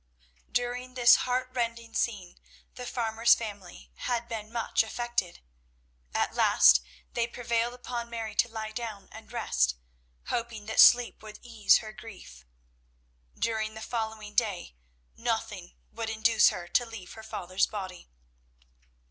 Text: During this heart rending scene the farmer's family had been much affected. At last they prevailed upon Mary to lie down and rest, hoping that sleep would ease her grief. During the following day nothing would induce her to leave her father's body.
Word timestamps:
During 0.51 0.95
this 0.95 1.15
heart 1.29 1.51
rending 1.53 1.93
scene 1.93 2.39
the 2.73 2.87
farmer's 2.87 3.35
family 3.35 3.91
had 3.97 4.27
been 4.27 4.51
much 4.51 4.81
affected. 4.81 5.41
At 6.11 6.33
last 6.33 6.81
they 7.13 7.27
prevailed 7.27 7.75
upon 7.75 8.09
Mary 8.09 8.33
to 8.33 8.47
lie 8.49 8.71
down 8.71 9.09
and 9.11 9.31
rest, 9.31 9.75
hoping 10.29 10.65
that 10.65 10.79
sleep 10.79 11.21
would 11.21 11.37
ease 11.43 11.77
her 11.85 11.93
grief. 11.93 12.45
During 13.37 13.75
the 13.75 13.79
following 13.79 14.33
day 14.33 14.73
nothing 15.15 15.75
would 15.91 16.09
induce 16.09 16.49
her 16.49 16.67
to 16.69 16.83
leave 16.87 17.13
her 17.13 17.21
father's 17.21 17.67
body. 17.67 18.09